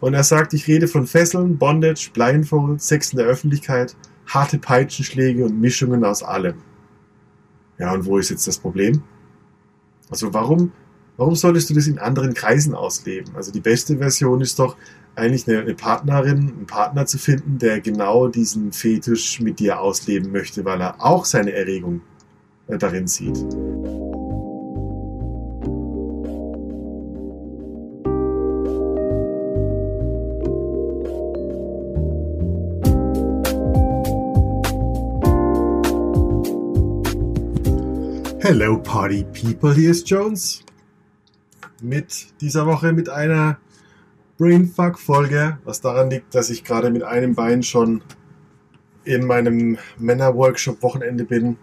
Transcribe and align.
Und 0.00 0.14
er 0.14 0.24
sagt, 0.24 0.52
ich 0.52 0.66
rede 0.66 0.88
von 0.88 1.06
Fesseln, 1.06 1.58
Bondage, 1.58 2.10
Blindfold, 2.12 2.82
Sex 2.82 3.12
in 3.12 3.18
der 3.18 3.26
Öffentlichkeit, 3.26 3.96
harte 4.26 4.58
Peitschenschläge 4.58 5.44
und 5.44 5.60
Mischungen 5.60 6.04
aus 6.04 6.22
allem. 6.22 6.56
Ja, 7.78 7.92
und 7.92 8.06
wo 8.06 8.18
ist 8.18 8.30
jetzt 8.30 8.46
das 8.46 8.58
Problem? 8.58 9.02
Also 10.10 10.32
warum, 10.32 10.72
warum 11.16 11.34
solltest 11.34 11.70
du 11.70 11.74
das 11.74 11.86
in 11.86 11.98
anderen 11.98 12.34
Kreisen 12.34 12.74
ausleben? 12.74 13.34
Also 13.36 13.52
die 13.52 13.60
beste 13.60 13.98
Version 13.98 14.40
ist 14.40 14.58
doch 14.58 14.76
eigentlich 15.14 15.48
eine, 15.48 15.60
eine 15.60 15.74
Partnerin, 15.74 16.38
einen 16.38 16.66
Partner 16.66 17.06
zu 17.06 17.18
finden, 17.18 17.58
der 17.58 17.80
genau 17.80 18.28
diesen 18.28 18.72
Fetisch 18.72 19.40
mit 19.40 19.58
dir 19.58 19.80
ausleben 19.80 20.30
möchte, 20.30 20.64
weil 20.64 20.80
er 20.80 21.04
auch 21.04 21.24
seine 21.24 21.52
Erregung 21.52 22.02
äh, 22.68 22.78
darin 22.78 23.06
sieht. 23.06 23.36
Hello 38.48 38.78
Party 38.78 39.24
People, 39.24 39.74
hier 39.74 39.90
ist 39.90 40.08
Jones. 40.08 40.62
Mit 41.82 42.28
dieser 42.40 42.64
Woche 42.64 42.92
mit 42.92 43.08
einer 43.08 43.58
Brainfuck 44.38 45.00
Folge, 45.00 45.58
was 45.64 45.80
daran 45.80 46.10
liegt, 46.10 46.32
dass 46.32 46.48
ich 46.48 46.62
gerade 46.62 46.92
mit 46.92 47.02
einem 47.02 47.34
Bein 47.34 47.64
schon 47.64 48.02
in 49.02 49.26
meinem 49.26 49.78
Männer-Workshop 49.98 50.80
Wochenende 50.84 51.24
bin 51.24 51.56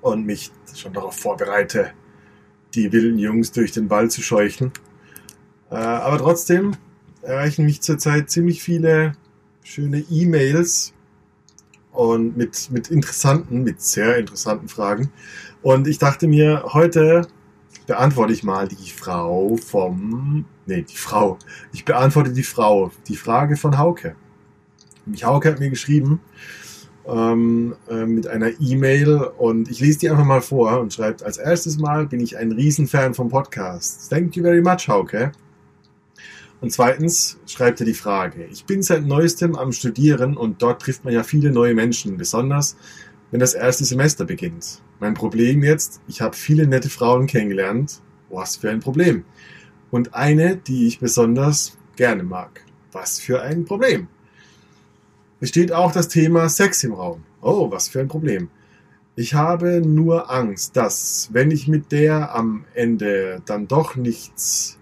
und 0.00 0.24
mich 0.24 0.52
schon 0.76 0.92
darauf 0.92 1.16
vorbereite, 1.16 1.90
die 2.72 2.92
wilden 2.92 3.18
Jungs 3.18 3.50
durch 3.50 3.72
den 3.72 3.90
Wald 3.90 4.12
zu 4.12 4.22
scheuchen. 4.22 4.70
Äh, 5.72 5.74
aber 5.74 6.18
trotzdem 6.18 6.76
erreichen 7.20 7.64
mich 7.64 7.80
zurzeit 7.80 8.30
ziemlich 8.30 8.62
viele 8.62 9.14
schöne 9.64 10.04
E-Mails 10.08 10.94
und 11.90 12.36
mit, 12.36 12.70
mit 12.70 12.92
interessanten, 12.92 13.64
mit 13.64 13.82
sehr 13.82 14.18
interessanten 14.18 14.68
Fragen. 14.68 15.10
Und 15.62 15.86
ich 15.86 15.98
dachte 15.98 16.26
mir, 16.26 16.64
heute 16.72 17.26
beantworte 17.86 18.32
ich 18.32 18.42
mal 18.42 18.68
die 18.68 18.90
Frau 18.90 19.56
vom, 19.56 20.44
nee, 20.66 20.82
die 20.82 20.96
Frau. 20.96 21.38
Ich 21.72 21.84
beantworte 21.84 22.32
die 22.32 22.42
Frau, 22.42 22.90
die 23.08 23.16
Frage 23.16 23.56
von 23.56 23.76
Hauke. 23.78 24.16
Nämlich 25.04 25.24
Hauke 25.24 25.50
hat 25.50 25.60
mir 25.60 25.70
geschrieben 25.70 26.20
ähm, 27.06 27.74
äh, 27.88 28.06
mit 28.06 28.26
einer 28.26 28.50
E-Mail 28.60 29.16
und 29.38 29.70
ich 29.70 29.80
lese 29.80 29.98
die 30.00 30.10
einfach 30.10 30.24
mal 30.24 30.42
vor 30.42 30.80
und 30.80 30.92
schreibt, 30.92 31.22
als 31.22 31.36
erstes 31.36 31.78
Mal 31.78 32.06
bin 32.06 32.20
ich 32.20 32.36
ein 32.36 32.52
Riesenfan 32.52 33.14
vom 33.14 33.28
Podcast. 33.28 34.08
Thank 34.10 34.36
you 34.36 34.42
very 34.42 34.62
much, 34.62 34.88
Hauke. 34.88 35.32
Und 36.60 36.72
zweitens 36.72 37.38
schreibt 37.46 37.80
er 37.80 37.86
die 37.86 37.94
Frage, 37.94 38.44
ich 38.44 38.66
bin 38.66 38.82
seit 38.82 39.06
neuestem 39.06 39.56
am 39.56 39.72
Studieren 39.72 40.36
und 40.36 40.62
dort 40.62 40.82
trifft 40.82 41.04
man 41.04 41.14
ja 41.14 41.22
viele 41.22 41.50
neue 41.50 41.74
Menschen, 41.74 42.16
besonders 42.18 42.76
wenn 43.30 43.40
das 43.40 43.54
erste 43.54 43.84
Semester 43.84 44.24
beginnt. 44.24 44.82
Mein 45.00 45.14
Problem 45.14 45.62
jetzt, 45.62 46.02
ich 46.08 46.20
habe 46.20 46.36
viele 46.36 46.66
nette 46.66 46.90
Frauen 46.90 47.26
kennengelernt. 47.26 48.02
Was 48.28 48.56
für 48.56 48.70
ein 48.70 48.80
Problem. 48.80 49.24
Und 49.90 50.14
eine, 50.14 50.56
die 50.56 50.86
ich 50.86 51.00
besonders 51.00 51.78
gerne 51.96 52.22
mag. 52.22 52.62
Was 52.92 53.18
für 53.18 53.40
ein 53.40 53.64
Problem. 53.64 54.08
Es 55.40 55.48
steht 55.48 55.72
auch 55.72 55.92
das 55.92 56.08
Thema 56.08 56.50
Sex 56.50 56.84
im 56.84 56.92
Raum. 56.92 57.22
Oh, 57.40 57.70
was 57.70 57.88
für 57.88 58.00
ein 58.00 58.08
Problem. 58.08 58.50
Ich 59.16 59.32
habe 59.32 59.80
nur 59.80 60.30
Angst, 60.30 60.76
dass, 60.76 61.30
wenn 61.32 61.50
ich 61.50 61.66
mit 61.66 61.92
der 61.92 62.34
am 62.34 62.66
Ende 62.74 63.40
dann 63.46 63.68
doch 63.68 63.96
nichts. 63.96 64.78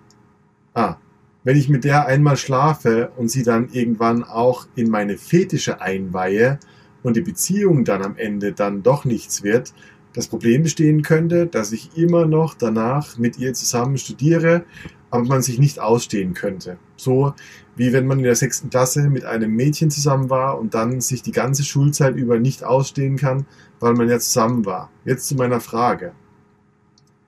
Ah, 0.74 0.96
wenn 1.44 1.56
ich 1.56 1.68
mit 1.68 1.84
der 1.84 2.06
einmal 2.06 2.36
schlafe 2.36 3.12
und 3.16 3.28
sie 3.28 3.44
dann 3.44 3.68
irgendwann 3.70 4.24
auch 4.24 4.66
in 4.74 4.90
meine 4.90 5.16
Fetische 5.16 5.80
einweihe, 5.80 6.58
und 7.02 7.16
die 7.16 7.22
Beziehung 7.22 7.84
dann 7.84 8.02
am 8.02 8.16
Ende 8.16 8.52
dann 8.52 8.82
doch 8.82 9.04
nichts 9.04 9.42
wird, 9.42 9.72
das 10.18 10.26
Problem 10.26 10.64
bestehen 10.64 11.02
könnte, 11.02 11.46
dass 11.46 11.70
ich 11.70 11.96
immer 11.96 12.26
noch 12.26 12.54
danach 12.54 13.18
mit 13.18 13.38
ihr 13.38 13.54
zusammen 13.54 13.98
studiere, 13.98 14.64
aber 15.10 15.22
man 15.22 15.42
sich 15.42 15.60
nicht 15.60 15.78
ausstehen 15.78 16.34
könnte. 16.34 16.76
So 16.96 17.34
wie 17.76 17.92
wenn 17.92 18.08
man 18.08 18.18
in 18.18 18.24
der 18.24 18.34
sechsten 18.34 18.68
Klasse 18.68 19.10
mit 19.10 19.24
einem 19.24 19.54
Mädchen 19.54 19.92
zusammen 19.92 20.28
war 20.28 20.58
und 20.58 20.74
dann 20.74 21.00
sich 21.00 21.22
die 21.22 21.30
ganze 21.30 21.62
Schulzeit 21.62 22.16
über 22.16 22.40
nicht 22.40 22.64
ausstehen 22.64 23.16
kann, 23.16 23.46
weil 23.78 23.94
man 23.94 24.08
ja 24.08 24.18
zusammen 24.18 24.66
war. 24.66 24.90
Jetzt 25.04 25.28
zu 25.28 25.36
meiner 25.36 25.60
Frage. 25.60 26.10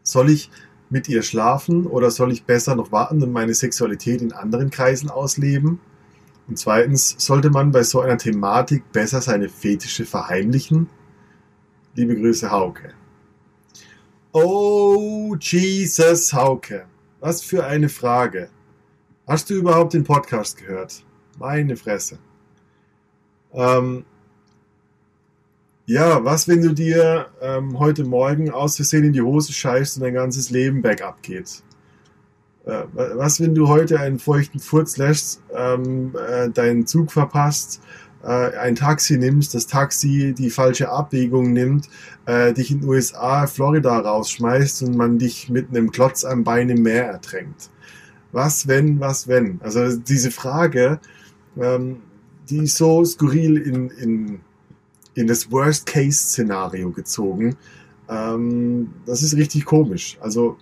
Soll 0.03 0.29
ich 0.29 0.51
mit 0.89 1.09
ihr 1.09 1.23
schlafen 1.23 1.87
oder 1.87 2.11
soll 2.11 2.33
ich 2.33 2.43
besser 2.43 2.75
noch 2.75 2.91
warten 2.91 3.23
und 3.23 3.31
meine 3.31 3.55
Sexualität 3.55 4.21
in 4.21 4.33
anderen 4.33 4.71
Kreisen 4.71 5.11
ausleben? 5.11 5.79
Und 6.49 6.59
zweitens, 6.59 7.15
sollte 7.19 7.51
man 7.51 7.71
bei 7.71 7.85
so 7.85 8.01
einer 8.01 8.19
Thematik 8.19 8.91
besser 8.91 9.21
seine 9.21 9.49
Fetische 9.49 10.07
verheimlichen? 10.07 10.89
Liebe 11.95 12.15
Grüße, 12.15 12.51
Hauke. 12.51 12.95
Oh, 14.33 15.35
Jesus, 15.41 16.33
Hauke. 16.33 16.87
Was 17.19 17.43
für 17.43 17.65
eine 17.65 17.89
Frage. 17.89 18.49
Hast 19.27 19.51
du 19.51 19.55
überhaupt 19.55 19.95
den 19.95 20.05
Podcast 20.05 20.57
gehört? 20.57 21.05
Meine 21.39 21.77
Fresse. 21.77 22.19
Ähm, 23.53 24.05
ja, 25.87 26.25
was, 26.25 26.47
wenn 26.47 26.63
du 26.63 26.73
dir 26.73 27.27
ähm, 27.41 27.77
heute 27.81 28.05
Morgen 28.05 28.51
aus 28.51 28.77
Versehen 28.77 29.05
in 29.05 29.13
die 29.13 29.23
Hose 29.23 29.53
scheißt 29.53 29.97
und 29.97 30.05
dein 30.05 30.15
ganzes 30.15 30.51
Leben 30.51 30.83
bergab 30.83 31.21
geht? 31.25 31.65
Äh, 32.67 32.85
was, 32.95 33.41
wenn 33.41 33.57
du 33.57 33.67
heute 33.67 33.99
einen 33.99 34.21
feuchten 34.21 34.61
Furz 34.61 34.97
lässt, 34.97 35.43
ähm, 35.53 36.15
äh, 36.17 36.49
deinen 36.51 36.87
Zug 36.87 37.11
verpasst, 37.11 37.83
ein 38.29 38.75
Taxi 38.75 39.17
nimmst, 39.17 39.55
das 39.55 39.67
Taxi 39.67 40.35
die 40.37 40.51
falsche 40.51 40.91
Abwägung 40.91 41.53
nimmt, 41.53 41.89
äh, 42.27 42.53
dich 42.53 42.71
in 42.71 42.81
den 42.81 42.89
USA, 42.89 43.47
Florida 43.47 43.99
rausschmeißt 43.99 44.83
und 44.83 44.97
man 44.97 45.19
dich 45.19 45.49
mit 45.49 45.71
einem 45.71 45.91
Klotz 45.91 46.25
am 46.25 46.45
Bein 46.45 46.69
im 46.69 46.83
Meer 46.83 47.07
ertränkt? 47.07 47.71
Was, 48.33 48.69
wenn, 48.69 49.01
was, 49.01 49.27
wenn? 49.27 49.61
Also 49.63 49.97
diese 49.97 50.31
Frage, 50.31 51.01
ähm, 51.59 52.03
die 52.49 52.65
ist 52.65 52.77
so 52.77 53.05
skurril 53.05 53.57
in, 53.57 53.91
in, 53.91 54.41
in 55.15 55.27
das 55.27 55.51
Worst-Case-Szenario 55.51 56.91
gezogen. 56.91 57.57
Ähm, 58.09 58.91
das 59.07 59.23
ist 59.23 59.37
richtig 59.37 59.65
komisch. 59.65 60.19
Also 60.21 60.59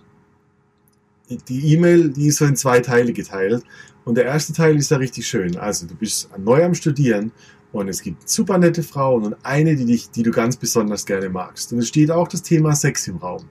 die 1.29 1.73
E-Mail, 1.73 2.09
die 2.09 2.27
ist 2.27 2.37
so 2.37 2.45
in 2.45 2.55
zwei 2.55 2.79
Teile 2.79 3.13
geteilt. 3.13 3.63
Und 4.05 4.15
der 4.15 4.25
erste 4.25 4.53
Teil 4.53 4.75
ist 4.77 4.91
ja 4.91 4.97
richtig 4.97 5.27
schön. 5.27 5.57
Also 5.57 5.85
du 5.85 5.95
bist 5.95 6.29
neu 6.37 6.63
am 6.63 6.73
Studieren 6.73 7.31
und 7.71 7.87
es 7.87 8.01
gibt 8.01 8.27
super 8.27 8.57
nette 8.57 8.81
Frauen 8.81 9.23
und 9.23 9.35
eine, 9.43 9.75
die 9.75 9.85
dich, 9.85 10.09
die 10.09 10.23
du 10.23 10.31
ganz 10.31 10.57
besonders 10.57 11.05
gerne 11.05 11.29
magst. 11.29 11.71
Und 11.71 11.79
es 11.79 11.87
steht 11.87 12.09
auch 12.09 12.27
das 12.27 12.41
Thema 12.41 12.73
Sex 12.73 13.07
im 13.07 13.17
Raum. 13.17 13.45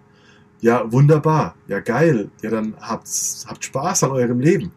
Ja, 0.60 0.90
wunderbar. 0.90 1.54
Ja, 1.68 1.78
geil. 1.78 2.30
Ja, 2.42 2.50
dann 2.50 2.74
habt, 2.80 3.08
habt 3.46 3.64
Spaß 3.64 4.04
an 4.04 4.10
eurem 4.10 4.40
Leben. 4.40 4.72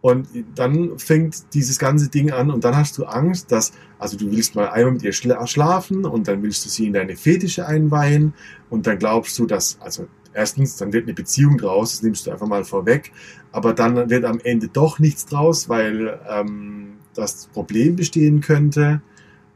Und 0.00 0.28
dann 0.54 0.98
fängt 0.98 1.52
dieses 1.52 1.78
ganze 1.78 2.08
Ding 2.08 2.30
an 2.30 2.50
und 2.50 2.64
dann 2.64 2.74
hast 2.74 2.96
du 2.96 3.04
Angst, 3.04 3.52
dass, 3.52 3.72
also 3.98 4.16
du 4.16 4.30
willst 4.30 4.54
mal 4.54 4.70
einmal 4.70 4.92
mit 4.92 5.02
ihr 5.02 5.12
schlafen 5.12 6.06
und 6.06 6.26
dann 6.26 6.42
willst 6.42 6.64
du 6.64 6.70
sie 6.70 6.86
in 6.86 6.94
deine 6.94 7.16
Fetische 7.16 7.66
einweihen 7.66 8.32
und 8.70 8.86
dann 8.86 8.98
glaubst 8.98 9.38
du, 9.38 9.44
dass, 9.44 9.78
also 9.80 10.06
erstens, 10.32 10.76
dann 10.76 10.92
wird 10.92 11.04
eine 11.04 11.14
Beziehung 11.14 11.58
draus, 11.58 11.92
das 11.92 12.02
nimmst 12.02 12.26
du 12.26 12.30
einfach 12.30 12.46
mal 12.46 12.64
vorweg, 12.64 13.12
aber 13.52 13.74
dann 13.74 14.10
wird 14.10 14.24
am 14.24 14.40
Ende 14.42 14.68
doch 14.68 14.98
nichts 14.98 15.26
draus, 15.26 15.68
weil 15.68 16.20
ähm, 16.28 16.98
das 17.14 17.48
Problem 17.48 17.96
bestehen 17.96 18.40
könnte, 18.40 19.02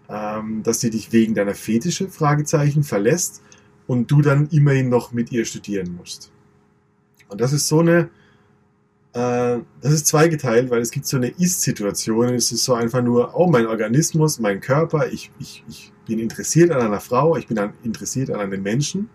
ähm, 0.09 0.63
dass 0.63 0.81
sie 0.81 0.91
dich 0.91 1.13
wegen 1.13 1.35
deiner 1.35 1.55
Fetische, 1.55 2.09
Fragezeichen, 2.09 2.83
verlässt 2.83 3.43
und 3.87 4.11
du 4.11 4.23
dann 4.23 4.49
immerhin 4.49 4.89
noch 4.89 5.13
mit 5.13 5.33
ihr 5.33 5.45
studieren 5.45 5.95
musst. 5.97 6.31
Und 7.29 7.41
das 7.41 7.53
ist 7.53 7.69
so 7.69 7.81
eine, 7.81 8.11
äh, 9.13 9.59
das 9.81 9.93
ist 9.93 10.07
zweigeteilt, 10.07 10.71
weil 10.71 10.81
es 10.81 10.91
gibt 10.91 11.07
so 11.07 11.17
eine 11.17 11.29
Ist-Situation, 11.29 12.35
es 12.35 12.53
ist 12.53 12.65
so 12.65 12.75
einfach 12.75 13.03
nur, 13.03 13.35
oh, 13.35 13.47
mein 13.47 13.67
Organismus, 13.67 14.41
mein 14.41 14.61
Körper, 14.61 15.11
ich, 15.11 15.31
ich, 15.39 15.65
ich 15.69 15.93
bin 16.07 16.19
interessiert 16.19 16.71
an 16.71 16.81
einer 16.81 17.01
Frau, 17.01 17.37
ich 17.37 17.47
bin 17.47 17.59
an, 17.59 17.73
interessiert 17.83 18.31
an 18.31 18.41
einem 18.41 18.63
Menschen 18.63 19.09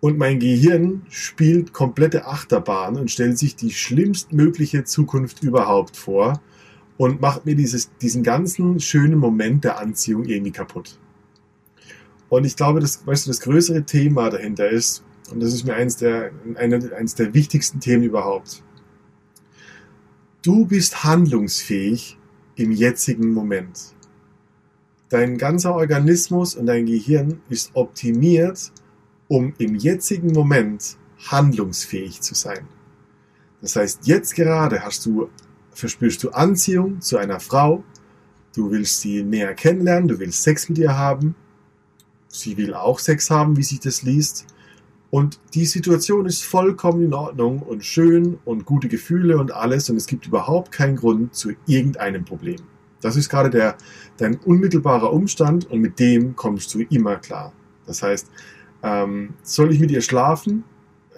und 0.00 0.18
mein 0.18 0.38
Gehirn 0.38 1.02
spielt 1.08 1.72
komplette 1.72 2.26
Achterbahn 2.26 2.96
und 2.96 3.10
stellt 3.10 3.38
sich 3.38 3.56
die 3.56 3.72
schlimmstmögliche 3.72 4.84
Zukunft 4.84 5.42
überhaupt 5.42 5.96
vor 5.96 6.40
und 6.96 7.20
macht 7.20 7.46
mir 7.46 7.56
dieses, 7.56 7.90
diesen 7.98 8.22
ganzen 8.22 8.80
schönen 8.80 9.18
Moment 9.18 9.64
der 9.64 9.78
Anziehung 9.78 10.24
irgendwie 10.24 10.52
kaputt. 10.52 10.98
Und 12.28 12.44
ich 12.44 12.56
glaube, 12.56 12.80
das, 12.80 13.06
weißt 13.06 13.26
du, 13.26 13.30
das 13.30 13.40
größere 13.40 13.84
Thema 13.84 14.30
dahinter 14.30 14.68
ist, 14.68 15.04
und 15.32 15.40
das 15.40 15.52
ist 15.52 15.64
mir 15.64 15.74
eins 15.74 15.96
der, 15.96 16.30
eine, 16.54 16.92
eins 16.96 17.14
der 17.14 17.34
wichtigsten 17.34 17.80
Themen 17.80 18.04
überhaupt. 18.04 18.62
Du 20.42 20.64
bist 20.64 21.04
handlungsfähig 21.04 22.16
im 22.56 22.72
jetzigen 22.72 23.32
Moment. 23.32 23.94
Dein 25.10 25.38
ganzer 25.38 25.74
Organismus 25.74 26.54
und 26.54 26.66
dein 26.66 26.86
Gehirn 26.86 27.40
ist 27.48 27.70
optimiert 27.74 28.72
um 29.28 29.54
im 29.58 29.74
jetzigen 29.74 30.32
Moment 30.32 30.96
handlungsfähig 31.30 32.20
zu 32.20 32.34
sein. 32.34 32.66
Das 33.60 33.76
heißt, 33.76 34.06
jetzt 34.06 34.34
gerade 34.34 34.82
hast 34.84 35.04
du 35.06 35.28
verspürst 35.72 36.24
du 36.24 36.30
Anziehung 36.30 37.00
zu 37.00 37.18
einer 37.18 37.38
Frau, 37.38 37.84
du 38.54 38.70
willst 38.70 39.00
sie 39.00 39.22
näher 39.22 39.54
kennenlernen, 39.54 40.08
du 40.08 40.18
willst 40.18 40.42
Sex 40.42 40.68
mit 40.68 40.78
ihr 40.78 40.96
haben, 40.96 41.36
sie 42.28 42.56
will 42.56 42.74
auch 42.74 42.98
Sex 42.98 43.30
haben, 43.30 43.56
wie 43.56 43.62
sich 43.62 43.80
das 43.80 44.02
liest. 44.02 44.46
Und 45.10 45.40
die 45.54 45.64
Situation 45.64 46.26
ist 46.26 46.44
vollkommen 46.44 47.02
in 47.02 47.14
Ordnung 47.14 47.60
und 47.62 47.84
schön 47.84 48.38
und 48.44 48.66
gute 48.66 48.88
Gefühle 48.88 49.38
und 49.38 49.52
alles 49.52 49.88
und 49.88 49.96
es 49.96 50.06
gibt 50.06 50.26
überhaupt 50.26 50.70
keinen 50.72 50.96
Grund 50.96 51.34
zu 51.34 51.52
irgendeinem 51.66 52.24
Problem. 52.24 52.60
Das 53.00 53.16
ist 53.16 53.28
gerade 53.28 53.48
der, 53.48 53.76
dein 54.16 54.36
unmittelbarer 54.36 55.12
Umstand 55.12 55.70
und 55.70 55.80
mit 55.80 55.98
dem 55.98 56.36
kommst 56.36 56.74
du 56.74 56.80
immer 56.90 57.16
klar. 57.16 57.52
Das 57.86 58.02
heißt, 58.02 58.28
ähm, 58.82 59.34
soll 59.42 59.72
ich 59.72 59.80
mit 59.80 59.90
ihr 59.90 60.02
schlafen? 60.02 60.64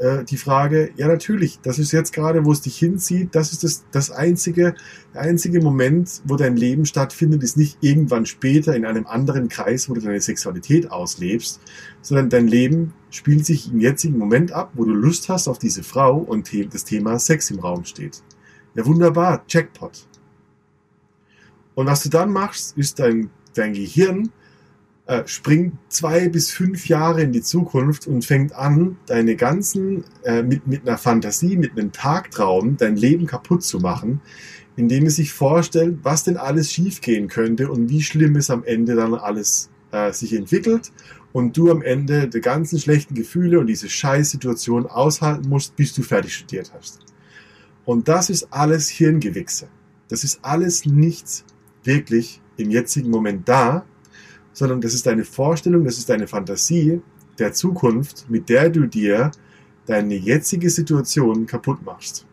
Äh, 0.01 0.25
die 0.25 0.39
Frage, 0.39 0.91
ja 0.97 1.09
natürlich, 1.09 1.61
das 1.63 1.79
ist 1.79 1.93
jetzt 1.93 2.15
gerade, 2.15 2.47
wo 2.47 2.53
es 2.53 2.63
dich 2.63 2.79
hinzieht, 2.79 3.35
das 3.35 3.53
ist 3.53 3.65
das, 3.65 3.85
das 3.91 4.11
einzige, 4.11 4.75
der 5.13 5.21
einzige 5.21 5.61
Moment, 5.61 6.23
wo 6.25 6.37
dein 6.37 6.57
Leben 6.57 6.87
stattfindet, 6.87 7.43
ist 7.43 7.59
nicht 7.59 7.77
irgendwann 7.83 8.25
später 8.25 8.75
in 8.75 8.87
einem 8.87 9.07
anderen 9.07 9.51
Kreis, 9.51 9.91
wo 9.91 9.95
du 9.95 10.01
deine 10.01 10.21
Sexualität 10.21 10.91
auslebst, 10.91 11.61
sondern 12.01 12.31
dein 12.31 12.49
Leben 12.49 12.95
spielt 13.11 13.45
sich 13.45 13.71
im 13.71 13.81
jetzigen 13.81 14.17
Moment 14.17 14.53
ab, 14.53 14.71
wo 14.75 14.85
du 14.85 14.95
Lust 14.95 15.29
hast 15.29 15.49
auf 15.49 15.59
diese 15.59 15.83
Frau 15.83 16.17
und 16.17 16.51
das 16.73 16.85
Thema 16.85 17.19
Sex 17.19 17.51
im 17.51 17.59
Raum 17.59 17.85
steht. 17.85 18.23
Ja, 18.75 18.87
wunderbar, 18.87 19.45
Jackpot. 19.49 20.07
Und 21.75 21.87
was 21.87 22.03
du 22.03 22.09
dann 22.09 22.33
machst, 22.33 22.77
ist 22.79 22.99
dein, 22.99 23.29
dein 23.55 23.75
Gehirn 23.75 24.31
äh, 25.11 25.27
springt 25.27 25.75
zwei 25.89 26.29
bis 26.29 26.53
fünf 26.53 26.89
Jahre 26.89 27.23
in 27.23 27.33
die 27.33 27.43
Zukunft 27.43 28.07
und 28.07 28.25
fängt 28.25 28.53
an, 28.53 28.97
deine 29.07 29.35
ganzen, 29.35 30.05
äh, 30.23 30.45
mit, 30.45 30.69
mit 30.69 30.87
einer 30.87 30.99
Fantasie, 30.99 31.57
mit 31.57 31.73
einem 31.73 31.91
Tagtraum, 31.91 32.77
dein 32.77 32.95
Leben 32.95 33.27
kaputt 33.27 33.65
zu 33.65 33.81
machen, 33.81 34.21
indem 34.77 35.07
es 35.07 35.17
sich 35.17 35.33
vorstellt, 35.33 35.99
was 36.05 36.23
denn 36.23 36.37
alles 36.37 36.71
schiefgehen 36.71 37.27
könnte 37.27 37.73
und 37.73 37.91
wie 37.91 38.03
schlimm 38.03 38.37
es 38.37 38.51
am 38.51 38.63
Ende 38.63 38.95
dann 38.95 39.15
alles 39.15 39.69
äh, 39.91 40.13
sich 40.13 40.33
entwickelt 40.33 40.93
und 41.33 41.57
du 41.57 41.73
am 41.73 41.83
Ende 41.83 42.29
die 42.29 42.41
ganzen 42.41 42.79
schlechten 42.79 43.15
Gefühle 43.15 43.59
und 43.59 43.67
diese 43.67 43.89
Scheißsituation 43.89 44.87
aushalten 44.87 45.49
musst, 45.49 45.75
bis 45.75 45.93
du 45.93 46.05
fertig 46.05 46.37
studiert 46.37 46.71
hast. 46.73 47.01
Und 47.85 48.07
das 48.07 48.31
ist 48.31 48.53
alles 48.53 48.89
Hirngewichse. 48.89 49.67
Das 50.07 50.23
ist 50.23 50.39
alles 50.43 50.87
nichts 50.87 51.45
wirklich 51.83 52.41
im 52.57 52.71
jetzigen 52.71 53.11
Moment 53.11 53.49
da, 53.49 53.85
sondern 54.53 54.81
das 54.81 54.95
ist 54.95 55.07
deine 55.07 55.25
Vorstellung, 55.25 55.85
das 55.85 55.99
ist 55.99 56.09
deine 56.09 56.27
Fantasie 56.27 57.01
der 57.39 57.53
Zukunft, 57.53 58.27
mit 58.29 58.49
der 58.49 58.71
du 58.71 58.87
dir 58.87 59.31
deine 59.87 60.15
jetzige 60.15 60.71
Situation 60.71 61.47
kaputt 61.47 61.83
machst. 61.83 62.27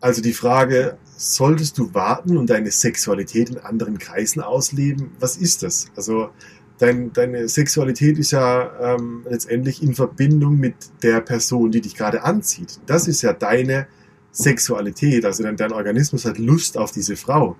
Also 0.00 0.20
die 0.20 0.32
Frage, 0.32 0.98
solltest 1.16 1.78
du 1.78 1.94
warten 1.94 2.36
und 2.36 2.50
deine 2.50 2.72
Sexualität 2.72 3.50
in 3.50 3.58
anderen 3.58 3.98
Kreisen 3.98 4.42
ausleben? 4.42 5.12
Was 5.20 5.36
ist 5.36 5.62
das? 5.62 5.86
Also 5.94 6.30
dein, 6.78 7.12
deine 7.12 7.48
Sexualität 7.48 8.18
ist 8.18 8.32
ja 8.32 8.96
ähm, 8.96 9.24
letztendlich 9.30 9.80
in 9.82 9.94
Verbindung 9.94 10.58
mit 10.58 10.74
der 11.04 11.20
Person, 11.20 11.70
die 11.70 11.80
dich 11.80 11.94
gerade 11.94 12.24
anzieht. 12.24 12.80
Das 12.86 13.06
ist 13.06 13.22
ja 13.22 13.32
deine 13.32 13.86
Sexualität. 14.32 15.24
Also 15.24 15.44
dein, 15.44 15.56
dein 15.56 15.72
Organismus 15.72 16.24
hat 16.24 16.38
Lust 16.38 16.76
auf 16.76 16.90
diese 16.90 17.14
Frau. 17.16 17.56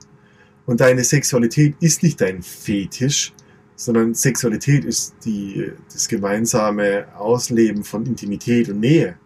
Und 0.66 0.80
deine 0.80 1.04
Sexualität 1.04 1.74
ist 1.80 2.02
nicht 2.02 2.20
dein 2.20 2.42
Fetisch, 2.42 3.32
sondern 3.74 4.14
Sexualität 4.14 4.84
ist 4.84 5.14
die, 5.24 5.72
das 5.92 6.08
gemeinsame 6.08 7.06
Ausleben 7.16 7.84
von 7.84 8.06
Intimität 8.06 8.68
und 8.68 8.80
Nähe 8.80 9.16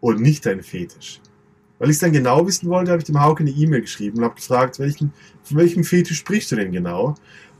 und 0.00 0.20
nicht 0.20 0.46
dein 0.46 0.62
Fetisch. 0.62 1.20
Weil 1.78 1.90
ich 1.90 1.96
es 1.96 2.00
dann 2.00 2.12
genau 2.12 2.46
wissen 2.46 2.68
wollte, 2.68 2.90
habe 2.90 3.00
ich 3.00 3.06
dem 3.06 3.20
Hauke 3.20 3.42
eine 3.42 3.50
E-Mail 3.50 3.82
geschrieben 3.82 4.18
und 4.18 4.24
habe 4.24 4.34
gefragt, 4.34 4.78
welchen, 4.78 5.12
von 5.42 5.56
welchem 5.56 5.84
Fetisch 5.84 6.18
sprichst 6.18 6.52
du 6.52 6.56
denn 6.56 6.72
genau? 6.72 7.14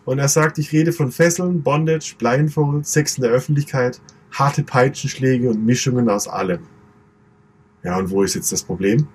Und 0.04 0.18
er 0.18 0.28
sagt, 0.28 0.58
ich 0.58 0.72
rede 0.72 0.92
von 0.92 1.12
Fesseln, 1.12 1.62
Bondage, 1.62 2.14
Blindfold, 2.18 2.86
Sex 2.86 3.16
in 3.16 3.22
der 3.22 3.30
Öffentlichkeit, 3.30 4.00
harte 4.32 4.62
Peitschenschläge 4.62 5.50
und 5.50 5.64
Mischungen 5.64 6.08
aus 6.08 6.26
allem. 6.26 6.60
Ja, 7.82 7.98
und 7.98 8.10
wo 8.10 8.22
ist 8.22 8.34
jetzt 8.34 8.50
das 8.50 8.62
Problem? 8.62 9.06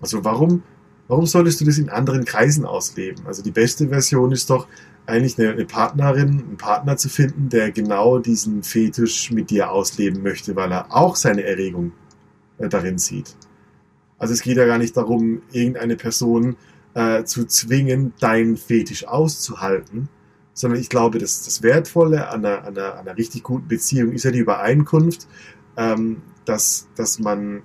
Also 0.00 0.24
warum 0.24 0.62
Warum 1.08 1.26
solltest 1.26 1.60
du 1.60 1.64
das 1.64 1.78
in 1.78 1.90
anderen 1.90 2.24
Kreisen 2.24 2.64
ausleben? 2.64 3.26
Also 3.26 3.42
die 3.42 3.50
beste 3.50 3.88
Version 3.88 4.32
ist 4.32 4.48
doch 4.48 4.66
eigentlich 5.06 5.38
eine, 5.38 5.50
eine 5.50 5.66
Partnerin, 5.66 6.28
einen 6.28 6.56
Partner 6.56 6.96
zu 6.96 7.08
finden, 7.08 7.50
der 7.50 7.72
genau 7.72 8.18
diesen 8.18 8.62
Fetisch 8.62 9.30
mit 9.30 9.50
dir 9.50 9.70
ausleben 9.70 10.22
möchte, 10.22 10.56
weil 10.56 10.72
er 10.72 10.94
auch 10.94 11.16
seine 11.16 11.44
Erregung 11.44 11.92
äh, 12.58 12.68
darin 12.68 12.98
sieht. 12.98 13.36
Also 14.18 14.32
es 14.32 14.42
geht 14.42 14.56
ja 14.56 14.64
gar 14.64 14.78
nicht 14.78 14.96
darum, 14.96 15.42
irgendeine 15.52 15.96
Person 15.96 16.56
äh, 16.94 17.24
zu 17.24 17.46
zwingen, 17.46 18.14
deinen 18.20 18.56
Fetisch 18.56 19.06
auszuhalten, 19.06 20.08
sondern 20.54 20.80
ich 20.80 20.88
glaube, 20.88 21.18
dass 21.18 21.44
das 21.44 21.62
Wertvolle 21.62 22.28
an 22.28 22.46
einer, 22.46 22.64
an 22.64 22.78
einer, 22.78 22.94
an 22.94 23.00
einer 23.00 23.18
richtig 23.18 23.42
guten 23.42 23.68
Beziehung 23.68 24.12
ist 24.12 24.24
ja 24.24 24.30
die 24.30 24.38
Übereinkunft, 24.38 25.26
ähm, 25.76 26.22
dass, 26.46 26.88
dass 26.94 27.18
man 27.18 27.62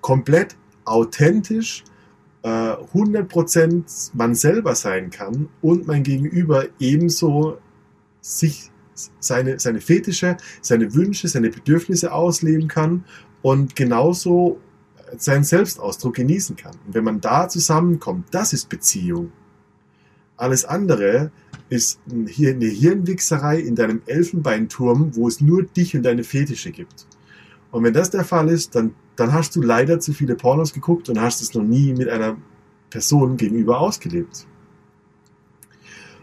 komplett 0.00 0.56
authentisch 0.84 1.84
100% 2.44 3.62
äh, 3.64 3.82
man 4.12 4.34
selber 4.34 4.74
sein 4.74 5.10
kann 5.10 5.48
und 5.62 5.86
mein 5.86 6.02
Gegenüber 6.02 6.66
ebenso 6.78 7.58
sich 8.20 8.70
seine, 9.18 9.58
seine 9.58 9.80
Fetische, 9.80 10.36
seine 10.60 10.94
Wünsche, 10.94 11.26
seine 11.28 11.50
Bedürfnisse 11.50 12.12
ausleben 12.12 12.68
kann 12.68 13.04
und 13.42 13.74
genauso 13.76 14.60
seinen 15.16 15.44
Selbstausdruck 15.44 16.14
genießen 16.14 16.56
kann. 16.56 16.76
Und 16.86 16.94
wenn 16.94 17.04
man 17.04 17.20
da 17.20 17.48
zusammenkommt, 17.48 18.26
das 18.30 18.52
ist 18.52 18.68
Beziehung. 18.68 19.32
Alles 20.36 20.64
andere 20.64 21.30
ist 21.68 22.00
hier 22.26 22.50
eine 22.50 22.66
Hirnwichserei 22.66 23.58
in 23.58 23.74
deinem 23.74 24.02
Elfenbeinturm, 24.06 25.16
wo 25.16 25.28
es 25.28 25.40
nur 25.40 25.62
dich 25.62 25.96
und 25.96 26.02
deine 26.02 26.24
Fetische 26.24 26.72
gibt. 26.72 27.06
Und 27.70 27.84
wenn 27.84 27.94
das 27.94 28.10
der 28.10 28.24
Fall 28.24 28.48
ist, 28.48 28.74
dann 28.74 28.94
dann 29.16 29.32
hast 29.32 29.54
du 29.56 29.62
leider 29.62 30.00
zu 30.00 30.12
viele 30.12 30.34
Pornos 30.34 30.72
geguckt 30.72 31.08
und 31.08 31.20
hast 31.20 31.40
es 31.40 31.54
noch 31.54 31.62
nie 31.62 31.92
mit 31.92 32.08
einer 32.08 32.36
Person 32.90 33.36
gegenüber 33.36 33.80
ausgelebt. 33.80 34.46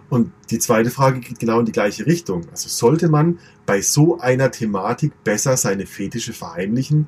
Und 0.10 0.32
die 0.50 0.60
zweite 0.60 0.90
Frage 0.90 1.22
geht 1.22 1.40
genau 1.40 1.60
in 1.60 1.66
die 1.66 1.72
gleiche 1.72 2.06
Richtung. 2.06 2.44
Also 2.52 2.68
sollte 2.68 3.08
man 3.08 3.40
bei 3.66 3.82
so 3.82 4.20
einer 4.20 4.52
Thematik 4.52 5.24
besser 5.24 5.56
seine 5.56 5.86
Fetische 5.86 6.34
verheimlichen? 6.34 7.08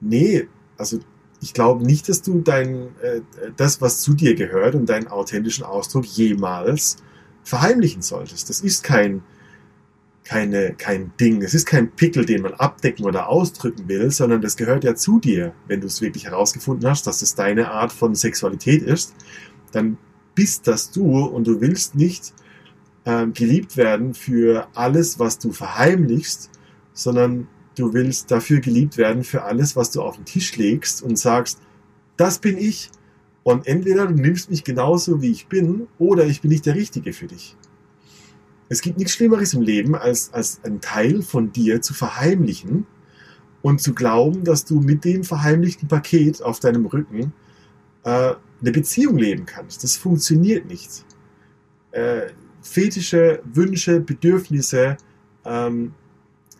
Nee, 0.00 0.46
also 0.76 0.98
ich 1.40 1.54
glaube 1.54 1.84
nicht, 1.84 2.08
dass 2.10 2.20
du 2.20 2.40
dein, 2.40 2.88
äh, 3.00 3.22
das, 3.56 3.80
was 3.80 4.00
zu 4.02 4.12
dir 4.12 4.34
gehört 4.34 4.74
und 4.74 4.86
deinen 4.86 5.08
authentischen 5.08 5.64
Ausdruck 5.64 6.04
jemals 6.04 6.96
verheimlichen 7.42 8.02
solltest. 8.02 8.50
Das 8.50 8.60
ist 8.60 8.82
kein 8.82 9.22
keine, 10.26 10.74
kein 10.74 11.12
Ding. 11.20 11.42
Es 11.42 11.54
ist 11.54 11.66
kein 11.66 11.92
Pickel, 11.92 12.24
den 12.24 12.42
man 12.42 12.54
abdecken 12.54 13.04
oder 13.04 13.28
ausdrücken 13.28 13.88
will, 13.88 14.10
sondern 14.10 14.40
das 14.40 14.56
gehört 14.56 14.82
ja 14.82 14.96
zu 14.96 15.20
dir. 15.20 15.52
Wenn 15.68 15.80
du 15.80 15.86
es 15.86 16.00
wirklich 16.00 16.24
herausgefunden 16.24 16.88
hast, 16.88 17.06
dass 17.06 17.22
es 17.22 17.36
deine 17.36 17.70
Art 17.70 17.92
von 17.92 18.14
Sexualität 18.14 18.82
ist, 18.82 19.14
dann 19.70 19.98
bist 20.34 20.66
das 20.66 20.90
du 20.90 21.24
und 21.24 21.46
du 21.46 21.60
willst 21.60 21.94
nicht 21.94 22.34
äh, 23.04 23.26
geliebt 23.28 23.76
werden 23.76 24.14
für 24.14 24.66
alles, 24.74 25.20
was 25.20 25.38
du 25.38 25.52
verheimlichst, 25.52 26.50
sondern 26.92 27.46
du 27.76 27.92
willst 27.92 28.30
dafür 28.30 28.60
geliebt 28.60 28.96
werden 28.96 29.22
für 29.22 29.44
alles, 29.44 29.76
was 29.76 29.92
du 29.92 30.02
auf 30.02 30.16
den 30.16 30.24
Tisch 30.24 30.56
legst 30.56 31.02
und 31.02 31.16
sagst, 31.16 31.60
das 32.16 32.40
bin 32.40 32.58
ich. 32.58 32.90
Und 33.44 33.68
entweder 33.68 34.08
du 34.08 34.14
nimmst 34.14 34.50
mich 34.50 34.64
genauso, 34.64 35.22
wie 35.22 35.30
ich 35.30 35.46
bin, 35.46 35.86
oder 35.98 36.26
ich 36.26 36.40
bin 36.40 36.50
nicht 36.50 36.66
der 36.66 36.74
Richtige 36.74 37.12
für 37.12 37.28
dich. 37.28 37.56
Es 38.68 38.80
gibt 38.80 38.98
nichts 38.98 39.12
Schlimmeres 39.14 39.54
im 39.54 39.62
Leben, 39.62 39.94
als, 39.94 40.32
als 40.32 40.60
ein 40.64 40.80
Teil 40.80 41.22
von 41.22 41.52
dir 41.52 41.82
zu 41.82 41.94
verheimlichen 41.94 42.86
und 43.62 43.80
zu 43.80 43.94
glauben, 43.94 44.44
dass 44.44 44.64
du 44.64 44.80
mit 44.80 45.04
dem 45.04 45.24
verheimlichten 45.24 45.88
Paket 45.88 46.42
auf 46.42 46.58
deinem 46.58 46.86
Rücken 46.86 47.32
äh, 48.04 48.34
eine 48.60 48.72
Beziehung 48.72 49.18
leben 49.18 49.46
kannst. 49.46 49.84
Das 49.84 49.96
funktioniert 49.96 50.66
nicht. 50.66 51.04
Äh, 51.92 52.28
fetische 52.60 53.40
Wünsche, 53.44 54.00
Bedürfnisse, 54.00 54.96
ähm, 55.44 55.94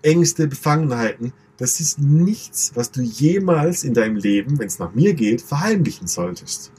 Ängste, 0.03 0.47
Befangenheiten, 0.47 1.33
das 1.57 1.81
ist 1.81 1.99
nichts, 1.99 2.73
was 2.75 2.91
du 2.91 3.01
jemals 3.01 3.83
in 3.83 3.95
deinem 3.95 4.17
Leben, 4.17 4.59
wenn 4.59 4.67
es 4.67 4.79
nach 4.79 4.95
mir 4.95 5.15
geht, 5.15 5.41
verheimlichen 5.41 6.07
solltest 6.07 6.71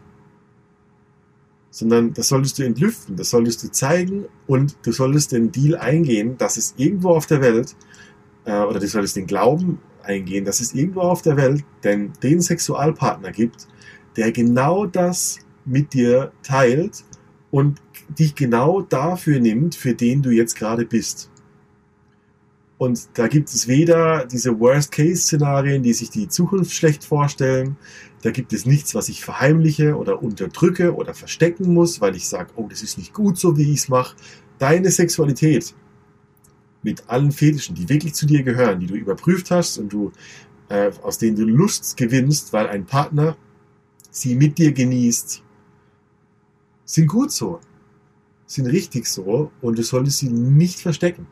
sondern 1.77 2.11
das 2.13 2.29
solltest 2.29 2.57
du 2.57 2.63
entlüften, 2.63 3.15
das 3.17 3.29
solltest 3.29 3.63
du 3.63 3.71
zeigen 3.71 4.25
und 4.47 4.75
du 4.81 4.91
solltest 4.91 5.31
den 5.31 5.51
Deal 5.51 5.77
eingehen, 5.77 6.35
dass 6.35 6.57
es 6.57 6.73
irgendwo 6.75 7.09
auf 7.09 7.27
der 7.27 7.39
Welt, 7.39 7.75
äh, 8.45 8.61
oder 8.61 8.79
du 8.79 8.87
solltest 8.87 9.15
den 9.15 9.27
Glauben 9.27 9.79
eingehen, 10.01 10.43
dass 10.43 10.59
es 10.59 10.73
irgendwo 10.73 11.01
auf 11.01 11.21
der 11.21 11.37
Welt 11.37 11.63
denn 11.83 12.13
den 12.23 12.41
Sexualpartner 12.41 13.31
gibt, 13.31 13.67
der 14.15 14.31
genau 14.31 14.87
das 14.87 15.37
mit 15.65 15.93
dir 15.93 16.31
teilt 16.41 17.03
und 17.51 17.79
dich 18.09 18.33
genau 18.33 18.81
dafür 18.81 19.39
nimmt, 19.39 19.75
für 19.75 19.93
den 19.93 20.23
du 20.23 20.31
jetzt 20.31 20.55
gerade 20.55 20.83
bist. 20.83 21.29
Und 22.77 23.09
da 23.15 23.27
gibt 23.27 23.49
es 23.49 23.67
weder 23.67 24.25
diese 24.25 24.59
Worst-Case-Szenarien, 24.59 25.81
die 25.81 25.93
sich 25.93 26.11
die 26.11 26.27
Zukunft 26.27 26.71
schlecht 26.73 27.03
vorstellen. 27.03 27.75
Da 28.21 28.31
gibt 28.31 28.53
es 28.53 28.65
nichts, 28.65 28.93
was 28.93 29.09
ich 29.09 29.23
verheimliche 29.23 29.95
oder 29.95 30.21
unterdrücke 30.21 30.95
oder 30.95 31.13
verstecken 31.13 31.73
muss, 31.73 32.01
weil 32.01 32.15
ich 32.15 32.27
sage, 32.27 32.51
oh, 32.55 32.67
das 32.69 32.83
ist 32.83 32.97
nicht 32.97 33.13
gut 33.13 33.37
so, 33.37 33.57
wie 33.57 33.71
ich 33.71 33.79
es 33.79 33.89
mache. 33.89 34.15
Deine 34.59 34.91
Sexualität 34.91 35.73
mit 36.83 37.09
allen 37.09 37.31
Fetischen, 37.31 37.75
die 37.75 37.89
wirklich 37.89 38.13
zu 38.13 38.27
dir 38.27 38.43
gehören, 38.43 38.79
die 38.79 38.85
du 38.85 38.95
überprüft 38.95 39.49
hast 39.49 39.79
und 39.79 39.91
du 39.91 40.11
äh, 40.69 40.91
aus 41.01 41.17
denen 41.17 41.35
du 41.35 41.43
Lust 41.43 41.97
gewinnst, 41.97 42.53
weil 42.53 42.67
ein 42.67 42.85
Partner 42.85 43.37
sie 44.09 44.35
mit 44.35 44.57
dir 44.57 44.71
genießt, 44.71 45.43
sind 46.85 47.07
gut 47.07 47.31
so, 47.31 47.59
sind 48.45 48.67
richtig 48.67 49.05
so 49.07 49.51
und 49.61 49.77
du 49.77 49.83
solltest 49.83 50.19
sie 50.19 50.29
nicht 50.29 50.79
verstecken. 50.79 51.27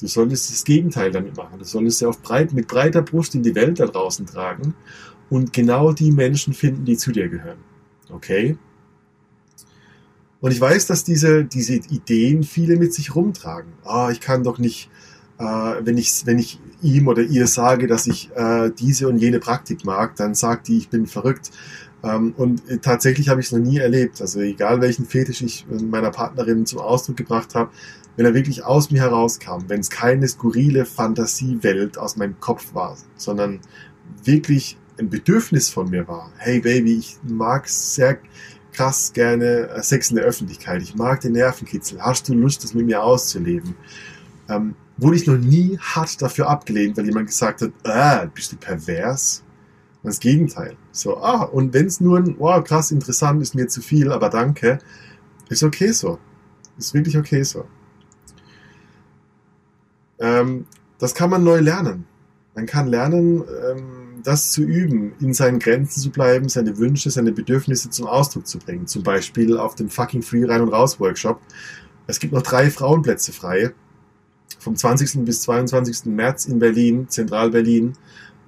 Du 0.00 0.06
solltest 0.06 0.50
das 0.50 0.64
Gegenteil 0.64 1.10
damit 1.10 1.36
machen. 1.36 1.58
Du 1.58 1.64
solltest 1.64 1.98
sie 1.98 2.06
auf 2.06 2.22
breit, 2.22 2.52
mit 2.52 2.68
breiter 2.68 3.02
Brust 3.02 3.34
in 3.34 3.42
die 3.42 3.54
Welt 3.54 3.80
da 3.80 3.86
draußen 3.86 4.26
tragen 4.26 4.74
und 5.28 5.52
genau 5.52 5.92
die 5.92 6.10
Menschen 6.10 6.54
finden, 6.54 6.84
die 6.84 6.96
zu 6.96 7.12
dir 7.12 7.28
gehören. 7.28 7.58
Okay? 8.10 8.56
Und 10.40 10.52
ich 10.52 10.60
weiß, 10.60 10.86
dass 10.86 11.04
diese, 11.04 11.44
diese 11.44 11.74
Ideen 11.74 12.42
viele 12.42 12.76
mit 12.76 12.94
sich 12.94 13.14
rumtragen. 13.14 13.72
Ah, 13.84 14.10
ich 14.10 14.20
kann 14.20 14.42
doch 14.42 14.58
nicht, 14.58 14.90
äh, 15.38 15.44
wenn, 15.44 15.98
ich, 15.98 16.22
wenn 16.24 16.38
ich 16.38 16.58
ihm 16.82 17.08
oder 17.08 17.22
ihr 17.22 17.46
sage, 17.46 17.86
dass 17.86 18.06
ich 18.06 18.30
äh, 18.34 18.70
diese 18.70 19.06
und 19.06 19.18
jene 19.18 19.38
Praktik 19.38 19.84
mag, 19.84 20.16
dann 20.16 20.34
sagt 20.34 20.68
die, 20.68 20.78
ich 20.78 20.88
bin 20.88 21.06
verrückt. 21.06 21.50
Ähm, 22.02 22.34
und 22.36 22.68
äh, 22.68 22.78
tatsächlich 22.78 23.28
habe 23.28 23.40
ich 23.40 23.46
es 23.46 23.52
noch 23.52 23.58
nie 23.58 23.78
erlebt. 23.78 24.20
Also 24.20 24.40
egal 24.40 24.80
welchen 24.80 25.06
Fetisch 25.06 25.42
ich 25.42 25.66
meiner 25.68 26.10
Partnerin 26.10 26.66
zum 26.66 26.78
Ausdruck 26.80 27.16
gebracht 27.16 27.54
habe, 27.54 27.70
wenn 28.16 28.26
er 28.26 28.34
wirklich 28.34 28.64
aus 28.64 28.90
mir 28.90 29.00
herauskam, 29.00 29.64
wenn 29.68 29.80
es 29.80 29.90
keine 29.90 30.26
skurrile 30.28 30.84
Fantasiewelt 30.84 31.98
aus 31.98 32.16
meinem 32.16 32.38
Kopf 32.40 32.74
war, 32.74 32.96
sondern 33.16 33.60
wirklich 34.24 34.76
ein 34.98 35.08
Bedürfnis 35.08 35.70
von 35.70 35.90
mir 35.90 36.06
war. 36.06 36.30
Hey 36.36 36.60
Baby, 36.60 36.98
ich 36.98 37.16
mag 37.22 37.68
sehr 37.68 38.18
krass 38.72 39.12
gerne 39.12 39.68
äh, 39.68 39.82
Sex 39.82 40.10
in 40.10 40.16
der 40.16 40.24
Öffentlichkeit. 40.24 40.82
Ich 40.82 40.94
mag 40.94 41.20
den 41.20 41.32
Nervenkitzel. 41.32 42.00
Hast 42.00 42.28
du 42.28 42.34
Lust, 42.34 42.62
das 42.64 42.74
mit 42.74 42.86
mir 42.86 43.02
auszuleben? 43.02 43.74
Ähm, 44.48 44.74
wurde 44.96 45.16
ich 45.16 45.26
noch 45.26 45.38
nie 45.38 45.78
hart 45.78 46.20
dafür 46.20 46.48
abgelehnt, 46.48 46.96
weil 46.96 47.06
jemand 47.06 47.28
gesagt 47.28 47.62
hat, 47.62 47.72
ah, 47.84 48.26
bist 48.26 48.52
du 48.52 48.56
pervers? 48.56 49.42
Das 50.02 50.18
Gegenteil. 50.18 50.76
So, 50.92 51.18
ah, 51.18 51.42
und 51.42 51.74
wenn 51.74 51.86
es 51.86 52.00
nur 52.00 52.18
ein, 52.18 52.36
wow, 52.38 52.64
krass, 52.64 52.90
interessant, 52.90 53.42
ist 53.42 53.54
mir 53.54 53.68
zu 53.68 53.82
viel, 53.82 54.12
aber 54.12 54.30
danke, 54.30 54.78
ist 55.48 55.62
okay 55.62 55.92
so. 55.92 56.18
Ist 56.78 56.94
wirklich 56.94 57.18
okay 57.18 57.42
so. 57.42 57.66
Ähm, 60.18 60.66
das 60.98 61.14
kann 61.14 61.30
man 61.30 61.44
neu 61.44 61.60
lernen. 61.60 62.06
Man 62.54 62.66
kann 62.66 62.86
lernen, 62.86 63.44
ähm, 63.70 64.22
das 64.22 64.52
zu 64.52 64.62
üben, 64.62 65.12
in 65.20 65.34
seinen 65.34 65.58
Grenzen 65.58 66.00
zu 66.00 66.10
bleiben, 66.10 66.48
seine 66.48 66.78
Wünsche, 66.78 67.10
seine 67.10 67.32
Bedürfnisse 67.32 67.90
zum 67.90 68.06
Ausdruck 68.06 68.46
zu 68.46 68.58
bringen. 68.58 68.86
Zum 68.86 69.02
Beispiel 69.02 69.56
auf 69.56 69.74
dem 69.74 69.88
fucking 69.88 70.22
Free 70.22 70.44
Rein 70.44 70.62
und 70.62 70.70
Raus 70.70 71.00
Workshop. 71.00 71.40
Es 72.06 72.20
gibt 72.20 72.32
noch 72.32 72.42
drei 72.42 72.70
Frauenplätze 72.70 73.32
frei. 73.32 73.72
Vom 74.58 74.76
20. 74.76 75.24
bis 75.24 75.42
22. 75.42 76.06
März 76.06 76.46
in 76.46 76.58
Berlin, 76.58 77.08
Zentral-Berlin 77.08 77.94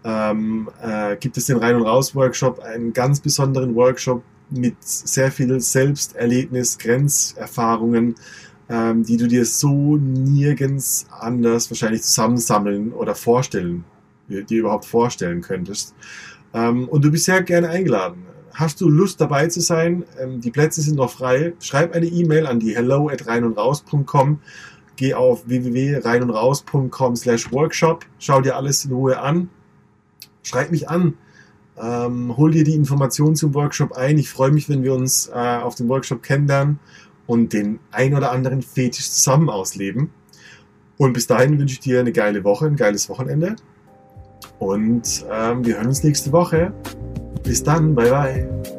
ähm, 0.04 0.68
äh, 0.82 1.16
gibt 1.16 1.36
es 1.36 1.46
den 1.46 1.58
Rein- 1.58 1.76
und 1.76 1.82
Raus-Workshop, 1.82 2.60
einen 2.60 2.92
ganz 2.92 3.20
besonderen 3.20 3.74
Workshop 3.74 4.22
mit 4.50 4.76
sehr 4.80 5.30
viel 5.30 5.60
Selbsterlebnis, 5.60 6.78
Grenzerfahrungen, 6.78 8.16
ähm, 8.68 9.04
die 9.04 9.16
du 9.16 9.28
dir 9.28 9.44
so 9.44 9.96
nirgends 9.96 11.06
anders 11.10 11.70
wahrscheinlich 11.70 12.02
zusammensammeln 12.02 12.92
oder 12.92 13.14
vorstellen, 13.14 13.84
dir 14.28 14.58
überhaupt 14.58 14.84
vorstellen 14.84 15.40
könntest. 15.40 15.94
Ähm, 16.52 16.88
und 16.88 17.04
du 17.04 17.10
bist 17.10 17.24
sehr 17.24 17.42
gerne 17.42 17.68
eingeladen. 17.68 18.26
Hast 18.54 18.80
du 18.82 18.88
Lust 18.88 19.20
dabei 19.20 19.46
zu 19.46 19.60
sein? 19.60 20.04
Ähm, 20.20 20.40
die 20.40 20.50
Plätze 20.50 20.82
sind 20.82 20.96
noch 20.96 21.10
frei. 21.10 21.54
Schreib 21.60 21.94
eine 21.94 22.06
E-Mail 22.06 22.46
an 22.46 22.60
die 22.60 22.74
hello 22.74 23.08
at 23.08 23.26
reinundraus.com. 23.26 24.40
Geh 24.96 25.14
auf 25.14 25.48
www.reinundraus.com 25.48 27.16
slash 27.16 27.50
workshop. 27.50 28.04
Schau 28.18 28.42
dir 28.42 28.56
alles 28.56 28.84
in 28.84 28.92
Ruhe 28.92 29.18
an 29.18 29.48
schreib 30.42 30.70
mich 30.70 30.88
an. 30.88 31.14
Ähm, 31.80 32.36
hol 32.36 32.50
dir 32.50 32.64
die 32.64 32.74
Informationen 32.74 33.34
zum 33.34 33.54
Workshop 33.54 33.92
ein. 33.92 34.18
Ich 34.18 34.28
freue 34.28 34.50
mich, 34.50 34.68
wenn 34.68 34.82
wir 34.82 34.94
uns 34.94 35.28
äh, 35.28 35.32
auf 35.32 35.74
dem 35.74 35.88
Workshop 35.88 36.22
kennenlernen 36.22 36.78
und 37.26 37.52
den 37.52 37.78
ein 37.90 38.14
oder 38.14 38.30
anderen 38.32 38.62
Fetisch 38.62 39.10
zusammen 39.10 39.48
ausleben. 39.48 40.10
Und 40.98 41.14
bis 41.14 41.26
dahin 41.26 41.58
wünsche 41.58 41.74
ich 41.74 41.80
dir 41.80 42.00
eine 42.00 42.12
geile 42.12 42.44
Woche, 42.44 42.66
ein 42.66 42.76
geiles 42.76 43.08
Wochenende. 43.08 43.56
Und 44.58 45.24
ähm, 45.30 45.64
wir 45.64 45.76
hören 45.76 45.88
uns 45.88 46.04
nächste 46.04 46.30
Woche. 46.32 46.72
Bis 47.42 47.62
dann, 47.62 47.94
bye 47.94 48.10
bye. 48.10 48.72